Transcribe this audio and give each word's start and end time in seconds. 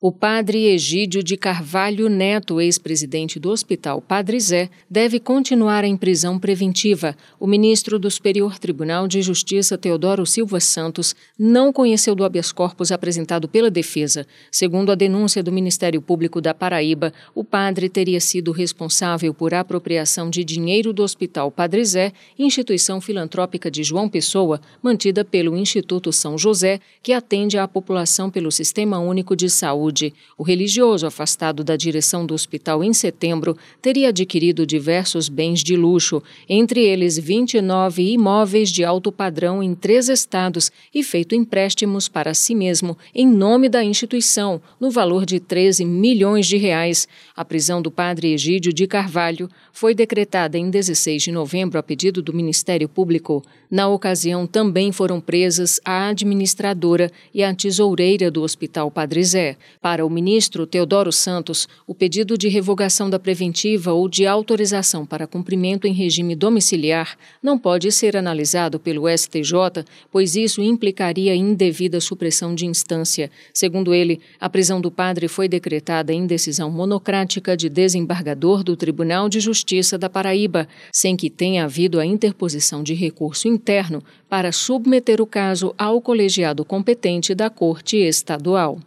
O 0.00 0.12
padre 0.12 0.66
Egídio 0.66 1.24
de 1.24 1.36
Carvalho 1.36 2.08
Neto, 2.08 2.60
ex-presidente 2.60 3.40
do 3.40 3.50
Hospital 3.50 4.00
Padre 4.00 4.38
Zé, 4.38 4.70
deve 4.88 5.18
continuar 5.18 5.82
em 5.82 5.96
prisão 5.96 6.38
preventiva. 6.38 7.16
O 7.40 7.48
ministro 7.48 7.98
do 7.98 8.08
Superior 8.08 8.60
Tribunal 8.60 9.08
de 9.08 9.20
Justiça, 9.20 9.76
Teodoro 9.76 10.24
Silva 10.24 10.60
Santos, 10.60 11.16
não 11.36 11.72
conheceu 11.72 12.14
do 12.14 12.22
habeas 12.24 12.52
corpus 12.52 12.92
apresentado 12.92 13.48
pela 13.48 13.72
defesa. 13.72 14.24
Segundo 14.52 14.92
a 14.92 14.94
denúncia 14.94 15.42
do 15.42 15.50
Ministério 15.50 16.00
Público 16.00 16.40
da 16.40 16.54
Paraíba, 16.54 17.12
o 17.34 17.42
padre 17.42 17.88
teria 17.88 18.20
sido 18.20 18.52
responsável 18.52 19.34
por 19.34 19.52
apropriação 19.52 20.30
de 20.30 20.44
dinheiro 20.44 20.92
do 20.92 21.02
Hospital 21.02 21.50
Padre 21.50 21.84
Zé, 21.84 22.12
instituição 22.38 23.00
filantrópica 23.00 23.68
de 23.68 23.82
João 23.82 24.08
Pessoa, 24.08 24.60
mantida 24.80 25.24
pelo 25.24 25.56
Instituto 25.56 26.12
São 26.12 26.38
José, 26.38 26.78
que 27.02 27.12
atende 27.12 27.58
à 27.58 27.66
população 27.66 28.30
pelo 28.30 28.52
Sistema 28.52 29.00
Único 29.00 29.34
de 29.34 29.50
Saúde 29.50 29.87
saúde, 29.88 30.14
o 30.36 30.42
religioso, 30.42 31.06
afastado 31.06 31.64
da 31.64 31.76
direção 31.76 32.26
do 32.26 32.34
hospital 32.34 32.84
em 32.84 32.92
setembro, 32.92 33.56
teria 33.80 34.10
adquirido 34.10 34.66
diversos 34.66 35.28
bens 35.28 35.62
de 35.64 35.76
luxo, 35.76 36.22
entre 36.48 36.84
eles 36.84 37.18
29 37.18 38.02
imóveis 38.12 38.70
de 38.70 38.84
alto 38.84 39.10
padrão 39.10 39.62
em 39.62 39.74
três 39.74 40.08
estados 40.08 40.70
e 40.94 41.02
feito 41.02 41.34
empréstimos 41.34 42.08
para 42.08 42.34
si 42.34 42.54
mesmo 42.54 42.96
em 43.14 43.26
nome 43.26 43.68
da 43.68 43.82
instituição, 43.82 44.60
no 44.78 44.90
valor 44.90 45.24
de 45.24 45.40
13 45.40 45.84
milhões 45.84 46.46
de 46.46 46.56
reais. 46.56 47.08
A 47.34 47.44
prisão 47.44 47.80
do 47.80 47.90
padre 47.90 48.32
Egídio 48.32 48.72
de 48.72 48.86
Carvalho 48.86 49.48
foi 49.72 49.94
decretada 49.94 50.58
em 50.58 50.70
16 50.70 51.22
de 51.22 51.32
novembro 51.32 51.78
a 51.78 51.82
pedido 51.82 52.20
do 52.20 52.34
Ministério 52.34 52.88
Público. 52.88 53.42
Na 53.70 53.86
ocasião, 53.88 54.46
também 54.46 54.92
foram 54.92 55.20
presas 55.20 55.80
a 55.84 56.08
administradora 56.08 57.10
e 57.34 57.44
a 57.44 57.54
tesoureira 57.54 58.30
do 58.30 58.42
Hospital 58.42 58.90
Padre 58.90 59.22
Zé. 59.22 59.56
Para 59.80 60.04
o 60.04 60.10
ministro 60.10 60.66
Teodoro 60.66 61.12
Santos, 61.12 61.68
o 61.86 61.94
pedido 61.94 62.36
de 62.36 62.48
revogação 62.48 63.08
da 63.08 63.18
preventiva 63.18 63.92
ou 63.92 64.08
de 64.08 64.26
autorização 64.26 65.06
para 65.06 65.26
cumprimento 65.26 65.86
em 65.86 65.92
regime 65.92 66.34
domiciliar 66.34 67.16
não 67.40 67.56
pode 67.56 67.92
ser 67.92 68.16
analisado 68.16 68.80
pelo 68.80 69.08
STJ, 69.08 69.84
pois 70.10 70.34
isso 70.34 70.60
implicaria 70.60 71.32
indevida 71.34 72.00
supressão 72.00 72.56
de 72.56 72.66
instância. 72.66 73.30
Segundo 73.54 73.94
ele, 73.94 74.20
a 74.40 74.50
prisão 74.50 74.80
do 74.80 74.90
padre 74.90 75.28
foi 75.28 75.48
decretada 75.48 76.12
em 76.12 76.26
decisão 76.26 76.70
monocrática 76.70 77.56
de 77.56 77.68
desembargador 77.68 78.64
do 78.64 78.76
Tribunal 78.76 79.28
de 79.28 79.38
Justiça 79.38 79.96
da 79.96 80.10
Paraíba, 80.10 80.66
sem 80.92 81.16
que 81.16 81.30
tenha 81.30 81.64
havido 81.64 82.00
a 82.00 82.06
interposição 82.06 82.82
de 82.82 82.94
recurso 82.94 83.46
interno 83.46 84.02
para 84.28 84.50
submeter 84.50 85.20
o 85.20 85.26
caso 85.26 85.72
ao 85.78 86.00
colegiado 86.00 86.64
competente 86.64 87.32
da 87.32 87.48
Corte 87.48 87.96
Estadual 87.96 88.80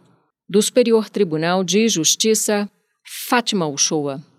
do 0.48 0.62
Superior 0.62 1.08
Tribunal 1.08 1.64
de 1.64 1.88
Justiça, 1.88 2.70
Fátima 3.04 3.66
Uchoa. 3.66 4.22